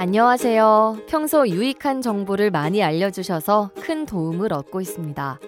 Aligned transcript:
안녕하세요. 0.00 1.02
평소 1.08 1.46
유익한 1.46 2.00
정보를 2.00 2.50
많이 2.50 2.82
알려주셔서 2.82 3.72
큰 3.82 4.06
도움을 4.06 4.50
얻고 4.50 4.80
있습니다. 4.80 5.38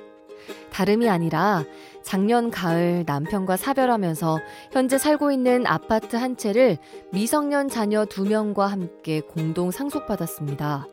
다름이 0.70 1.08
아니라 1.08 1.64
작년 2.02 2.50
가을 2.50 3.04
남편과 3.06 3.56
사별하면서 3.56 4.38
현재 4.70 4.98
살고 4.98 5.32
있는 5.32 5.66
아파트 5.66 6.16
한 6.16 6.36
채를 6.36 6.76
미성년 7.12 7.70
자녀 7.70 8.04
두 8.04 8.26
명과 8.26 8.66
함께 8.66 9.22
공동 9.22 9.70
상속받았습니다. 9.70 10.86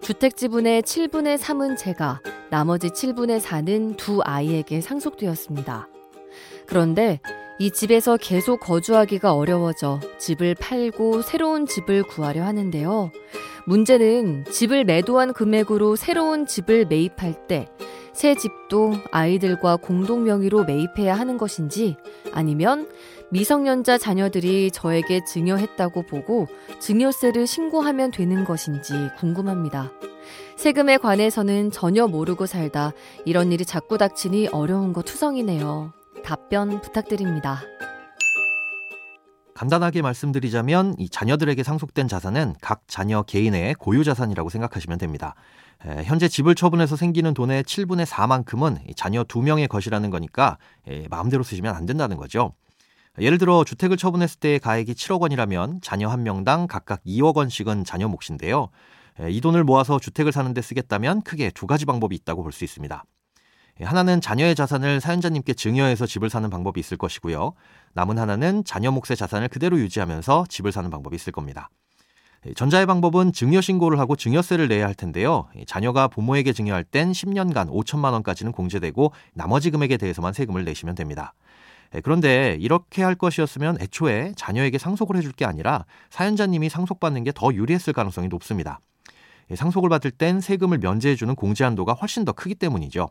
주택 0.00 0.34
지분의 0.34 0.80
7분의 0.80 1.36
3은 1.36 1.76
제가, 1.76 2.22
나머지 2.48 2.88
7분의 2.88 3.42
4는 3.42 3.98
두 3.98 4.22
아이에게 4.24 4.80
상속되었습니다. 4.80 5.86
그런데 6.64 7.20
이 7.58 7.70
집에서 7.70 8.16
계속 8.16 8.60
거주하기가 8.60 9.34
어려워져 9.34 10.00
집을 10.18 10.54
팔고 10.54 11.22
새로운 11.22 11.66
집을 11.66 12.02
구하려 12.02 12.44
하는데요. 12.44 13.10
문제는 13.66 14.44
집을 14.44 14.84
매도한 14.84 15.32
금액으로 15.32 15.96
새로운 15.96 16.46
집을 16.46 16.86
매입할 16.86 17.46
때 17.46 17.68
새 18.16 18.34
집도 18.34 18.94
아이들과 19.10 19.76
공동 19.76 20.24
명의로 20.24 20.64
매입해야 20.64 21.14
하는 21.14 21.36
것인지 21.36 21.98
아니면 22.32 22.88
미성년자 23.30 23.98
자녀들이 23.98 24.70
저에게 24.70 25.22
증여했다고 25.26 26.06
보고 26.06 26.46
증여세를 26.78 27.46
신고하면 27.46 28.12
되는 28.12 28.46
것인지 28.46 28.94
궁금합니다. 29.18 29.92
세금에 30.56 30.96
관해서는 30.96 31.70
전혀 31.70 32.06
모르고 32.06 32.46
살다 32.46 32.94
이런 33.26 33.52
일이 33.52 33.66
자꾸 33.66 33.98
닥치니 33.98 34.48
어려운 34.48 34.94
거 34.94 35.02
투성이네요. 35.02 35.92
답변 36.26 36.80
부탁드립니다. 36.80 37.60
간단하게 39.54 40.02
말씀드리자면 40.02 40.96
이 40.98 41.08
자녀들에게 41.08 41.62
상속된 41.62 42.08
자산은 42.08 42.56
각 42.60 42.82
자녀 42.88 43.22
개인의 43.22 43.74
고유 43.74 44.02
자산이라고 44.02 44.50
생각하시면 44.50 44.98
됩니다. 44.98 45.36
에, 45.86 46.02
현재 46.02 46.26
집을 46.26 46.56
처분해서 46.56 46.96
생기는 46.96 47.32
돈의 47.32 47.62
7분의 47.62 48.06
4만큼은 48.06 48.96
자녀 48.96 49.22
2명의 49.22 49.68
것이라는 49.68 50.10
거니까 50.10 50.58
에, 50.88 51.06
마음대로 51.08 51.44
쓰시면 51.44 51.74
안 51.74 51.86
된다는 51.86 52.16
거죠. 52.16 52.54
예를 53.20 53.38
들어 53.38 53.62
주택을 53.62 53.96
처분했을 53.96 54.40
때의 54.40 54.58
가액이 54.58 54.94
7억 54.94 55.20
원이라면 55.20 55.78
자녀 55.80 56.08
한 56.08 56.24
명당 56.24 56.66
각각 56.66 57.02
2억 57.04 57.36
원씩은 57.36 57.84
자녀 57.84 58.08
몫인데요. 58.08 58.70
에, 59.20 59.30
이 59.30 59.40
돈을 59.40 59.62
모아서 59.62 60.00
주택을 60.00 60.32
사는 60.32 60.52
데 60.52 60.60
쓰겠다면 60.60 61.22
크게 61.22 61.50
두 61.52 61.68
가지 61.68 61.86
방법이 61.86 62.16
있다고 62.16 62.42
볼 62.42 62.50
수 62.52 62.64
있습니다. 62.64 63.04
하나는 63.80 64.20
자녀의 64.20 64.54
자산을 64.54 65.00
사연자님께 65.00 65.54
증여해서 65.54 66.06
집을 66.06 66.30
사는 66.30 66.48
방법이 66.48 66.80
있을 66.80 66.96
것이고요. 66.96 67.52
남은 67.92 68.18
하나는 68.18 68.64
자녀 68.64 68.90
몫의 68.90 69.16
자산을 69.16 69.48
그대로 69.48 69.78
유지하면서 69.78 70.46
집을 70.48 70.72
사는 70.72 70.88
방법이 70.90 71.14
있을 71.16 71.32
겁니다. 71.32 71.68
전자의 72.54 72.86
방법은 72.86 73.32
증여 73.32 73.60
신고를 73.60 73.98
하고 73.98 74.14
증여세를 74.14 74.68
내야 74.68 74.86
할 74.86 74.94
텐데요. 74.94 75.48
자녀가 75.66 76.06
부모에게 76.08 76.52
증여할 76.52 76.84
땐 76.84 77.12
10년간 77.12 77.68
5천만 77.70 78.12
원까지는 78.12 78.52
공제되고 78.52 79.12
나머지 79.34 79.70
금액에 79.70 79.96
대해서만 79.96 80.32
세금을 80.32 80.64
내시면 80.64 80.94
됩니다. 80.94 81.34
그런데 82.02 82.56
이렇게 82.60 83.02
할 83.02 83.14
것이었으면 83.14 83.78
애초에 83.80 84.32
자녀에게 84.36 84.78
상속을 84.78 85.16
해줄 85.16 85.32
게 85.32 85.44
아니라 85.44 85.86
사연자님이 86.10 86.68
상속받는 86.68 87.24
게 87.24 87.32
더 87.34 87.52
유리했을 87.52 87.92
가능성이 87.92 88.28
높습니다. 88.28 88.80
상속을 89.54 89.88
받을 89.88 90.10
땐 90.10 90.40
세금을 90.40 90.78
면제해주는 90.78 91.34
공제 91.34 91.64
한도가 91.64 91.92
훨씬 91.94 92.24
더 92.24 92.32
크기 92.32 92.54
때문이죠. 92.54 93.08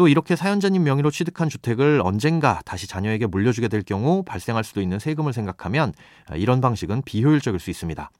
또 0.00 0.08
이렇게 0.08 0.34
사연자님 0.34 0.82
명의로 0.82 1.10
취득한 1.10 1.50
주택을 1.50 2.00
언젠가 2.02 2.62
다시 2.64 2.86
자녀에게 2.86 3.26
물려주게 3.26 3.68
될 3.68 3.82
경우 3.82 4.22
발생할 4.22 4.64
수도 4.64 4.80
있는 4.80 4.98
세금을 4.98 5.34
생각하면 5.34 5.92
이런 6.36 6.62
방식은 6.62 7.02
비효율적일 7.02 7.60
수 7.60 7.68
있습니다. 7.68 8.10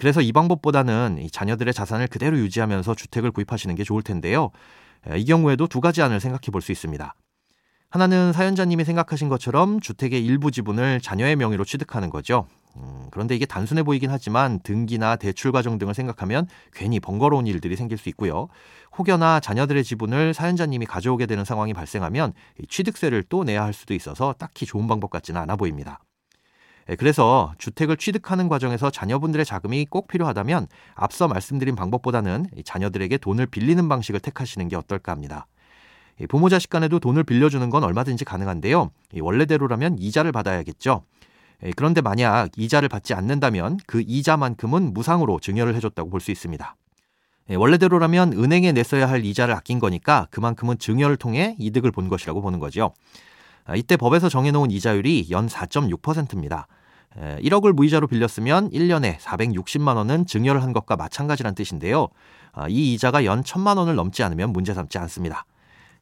그래서 0.00 0.22
이 0.22 0.32
방법보다는 0.32 1.28
자녀들의 1.30 1.74
자산을 1.74 2.06
그대로 2.06 2.38
유지하면서 2.38 2.94
주택을 2.94 3.30
구입하시는 3.30 3.74
게 3.74 3.84
좋을 3.84 4.00
텐데요. 4.00 4.52
이 5.14 5.26
경우에도 5.26 5.66
두 5.66 5.82
가지 5.82 6.00
안을 6.00 6.18
생각해 6.18 6.50
볼 6.50 6.62
수 6.62 6.72
있습니다. 6.72 7.14
하나는 7.90 8.32
사연자님이 8.32 8.86
생각하신 8.86 9.28
것처럼 9.28 9.80
주택의 9.80 10.24
일부 10.24 10.50
지분을 10.50 11.02
자녀의 11.02 11.36
명의로 11.36 11.66
취득하는 11.66 12.08
거죠. 12.08 12.46
음, 12.76 13.06
그런데 13.10 13.34
이게 13.34 13.46
단순해 13.46 13.82
보이긴 13.82 14.10
하지만 14.10 14.60
등기나 14.60 15.16
대출 15.16 15.52
과정 15.52 15.78
등을 15.78 15.94
생각하면 15.94 16.46
괜히 16.72 17.00
번거로운 17.00 17.46
일들이 17.46 17.76
생길 17.76 17.98
수 17.98 18.08
있고요. 18.10 18.48
혹여나 18.98 19.40
자녀들의 19.40 19.82
지분을 19.84 20.34
사연자님이 20.34 20.86
가져오게 20.86 21.26
되는 21.26 21.44
상황이 21.44 21.72
발생하면 21.72 22.32
취득세를 22.68 23.24
또 23.24 23.44
내야 23.44 23.64
할 23.64 23.72
수도 23.72 23.94
있어서 23.94 24.34
딱히 24.38 24.66
좋은 24.66 24.86
방법 24.86 25.10
같지는 25.10 25.40
않아 25.40 25.56
보입니다. 25.56 26.00
예, 26.88 26.94
그래서 26.94 27.52
주택을 27.58 27.96
취득하는 27.96 28.48
과정에서 28.48 28.90
자녀분들의 28.90 29.44
자금이 29.44 29.86
꼭 29.86 30.06
필요하다면 30.06 30.68
앞서 30.94 31.26
말씀드린 31.28 31.74
방법보다는 31.74 32.46
자녀들에게 32.64 33.18
돈을 33.18 33.46
빌리는 33.46 33.88
방식을 33.88 34.20
택하시는 34.20 34.68
게 34.68 34.76
어떨까 34.76 35.12
합니다. 35.12 35.46
부모 36.28 36.48
자식 36.48 36.70
간에도 36.70 36.98
돈을 36.98 37.24
빌려주는 37.24 37.68
건 37.68 37.84
얼마든지 37.84 38.24
가능한데요. 38.24 38.90
원래대로라면 39.20 39.98
이자를 39.98 40.32
받아야겠죠. 40.32 41.02
예, 41.64 41.70
그런데 41.74 42.00
만약 42.00 42.50
이자를 42.56 42.88
받지 42.88 43.14
않는다면 43.14 43.78
그 43.86 44.02
이자만큼은 44.06 44.92
무상으로 44.92 45.40
증여를 45.40 45.74
해줬다고 45.76 46.10
볼 46.10 46.20
수 46.20 46.30
있습니다. 46.30 46.76
예, 47.50 47.54
원래대로라면 47.54 48.32
은행에 48.32 48.72
냈어야 48.72 49.08
할 49.08 49.24
이자를 49.24 49.54
아낀 49.54 49.78
거니까 49.78 50.26
그만큼은 50.30 50.78
증여를 50.78 51.16
통해 51.16 51.56
이득을 51.58 51.92
본 51.92 52.08
것이라고 52.08 52.42
보는 52.42 52.58
거죠. 52.58 52.92
아, 53.64 53.74
이때 53.76 53.96
법에서 53.96 54.28
정해놓은 54.28 54.70
이자율이 54.70 55.28
연 55.30 55.46
4.6%입니다. 55.48 56.66
1억을 57.16 57.72
무이자로 57.72 58.08
빌렸으면 58.08 58.70
1년에 58.70 59.16
460만 59.18 59.96
원은 59.96 60.26
증여를 60.26 60.62
한 60.62 60.74
것과 60.74 60.96
마찬가지란 60.96 61.54
뜻인데요. 61.54 62.08
아, 62.52 62.68
이 62.68 62.92
이자가 62.92 63.24
연 63.24 63.42
1000만 63.42 63.78
원을 63.78 63.94
넘지 63.94 64.22
않으면 64.22 64.52
문제 64.52 64.74
삼지 64.74 64.98
않습니다. 64.98 65.46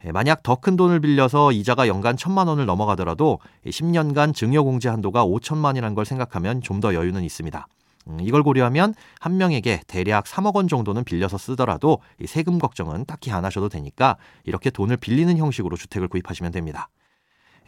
예, 0.07 0.13
만약 0.13 0.43
더 0.43 0.57
큰 0.57 0.77
돈을 0.77 1.01
빌려서 1.01 1.53
이자가 1.53 1.89
연간 1.89 2.17
천만 2.17 2.47
원을 2.47 2.67
넘어가더라도 2.67 3.39
10년간 3.67 4.35
증여 4.35 4.63
공제 4.63 4.89
한도가 4.89 5.25
5천만이라는 5.27 5.95
걸 5.95 6.05
생각하면 6.05 6.61
좀 6.61 6.81
더 6.81 6.95
여유는 6.95 7.23
있습니다. 7.23 7.67
음, 8.09 8.19
이걸 8.21 8.43
고려하면 8.43 8.95
한 9.21 9.37
명에게 9.39 9.81
대략 9.87 10.25
3억 10.25 10.55
원 10.57 10.69
정도는 10.69 11.05
빌려서 11.05 11.39
쓰더라도 11.39 12.01
세금 12.27 12.59
걱정은 12.59 13.07
딱히 13.07 13.31
안 13.31 13.45
하셔도 13.47 13.69
되니까 13.71 14.17
이렇게 14.45 14.69
돈을 14.71 14.99
빌리는 14.99 15.35
형식으로 15.39 15.77
주택을 15.77 16.09
구입하시면 16.09 16.53
됩니다. 16.53 16.89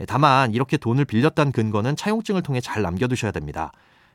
예, 0.01 0.05
다만 0.05 0.53
이렇게 0.53 0.77
돈을 0.77 1.07
빌렸다는 1.07 1.53
근거는 1.53 1.97
차용증을 1.97 2.43
통해 2.43 2.61
잘 2.61 2.83
남겨두셔야 2.83 3.31
됩니다. 3.33 3.73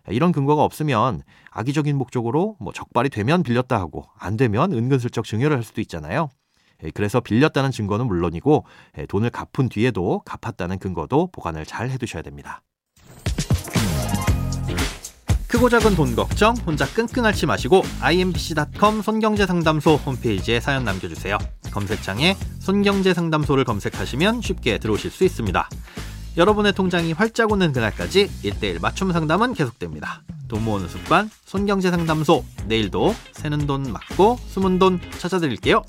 예, 0.09 0.13
이런 0.13 0.31
근거가 0.31 0.63
없으면 0.63 1.23
악의적인 1.51 1.97
목적으로 1.97 2.55
뭐 2.59 2.71
적발이 2.73 3.09
되면 3.09 3.41
빌렸다 3.41 3.79
하고 3.79 4.05
안 4.19 4.37
되면 4.37 4.71
은근슬쩍 4.73 5.25
증여를 5.25 5.57
할 5.57 5.63
수도 5.63 5.81
있잖아요. 5.81 6.29
예, 6.83 6.91
그래서 6.91 7.19
빌렸다는 7.19 7.71
증거는 7.71 8.07
물론이고 8.07 8.65
예, 8.97 9.05
돈을 9.05 9.29
갚은 9.29 9.69
뒤에도 9.69 10.21
갚았다는 10.25 10.79
근거도 10.79 11.29
보관을 11.31 11.65
잘 11.65 11.89
해두셔야 11.89 12.21
됩니다. 12.21 12.61
크고 15.47 15.67
작은 15.67 15.95
돈 15.95 16.15
걱정 16.15 16.55
혼자 16.65 16.85
끙끙 16.85 17.25
앓지 17.25 17.45
마시고 17.45 17.83
imbc.com 17.99 19.01
손경제 19.01 19.45
상담소 19.45 19.95
홈페이지에 19.95 20.61
사연 20.61 20.85
남겨주세요. 20.85 21.37
검색창에 21.73 22.37
손경제 22.59 23.13
상담소를 23.13 23.65
검색하시면 23.65 24.41
쉽게 24.41 24.77
들어오실 24.77 25.11
수 25.11 25.25
있습니다. 25.25 25.69
여러분의 26.37 26.71
통장이 26.71 27.11
활짝 27.11 27.51
오는 27.51 27.73
그날까지 27.73 28.29
1대1 28.43 28.81
맞춤 28.81 29.11
상담은 29.11 29.53
계속됩니다. 29.53 30.23
돈 30.47 30.63
모으는 30.63 30.87
습관 30.87 31.29
손경제 31.43 31.91
상담소 31.91 32.45
내일도 32.67 33.13
새는 33.33 33.67
돈 33.67 33.91
맞고 33.91 34.37
숨은 34.47 34.79
돈 34.79 35.01
찾아드릴게요. 35.19 35.83